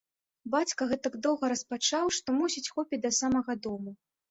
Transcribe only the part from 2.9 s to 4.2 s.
да самага дому.